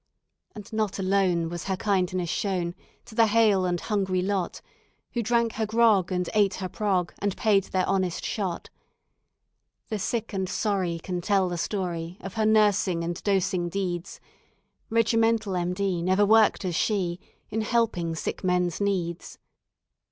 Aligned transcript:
"And 0.55 0.73
not 0.73 0.97
alone 0.97 1.47
was 1.47 1.65
her 1.65 1.77
kindness 1.77 2.27
shown 2.27 2.73
To 3.05 3.13
the 3.13 3.27
hale 3.27 3.65
and 3.65 3.79
hungry 3.79 4.23
lot 4.23 4.59
Who 5.11 5.21
drank 5.21 5.53
her 5.53 5.67
grog 5.67 6.11
and 6.11 6.27
ate 6.33 6.55
her 6.55 6.67
prog, 6.67 7.13
And 7.19 7.37
paid 7.37 7.65
their 7.65 7.87
honest 7.87 8.25
shot. 8.25 8.71
"The 9.89 9.99
sick 9.99 10.33
and 10.33 10.49
sorry 10.49 10.97
can 10.97 11.21
tell 11.21 11.49
the 11.49 11.57
story 11.59 12.17
Of 12.19 12.33
her 12.33 12.47
nursing 12.47 13.03
and 13.03 13.21
dosing 13.21 13.69
deeds; 13.69 14.19
Regimental 14.89 15.55
M.D. 15.55 16.01
never 16.01 16.25
worked 16.25 16.65
as 16.65 16.73
she, 16.73 17.19
In 17.51 17.61
helping 17.61 18.15
sick 18.15 18.43
men's 18.43 18.81
needs. 18.81 19.37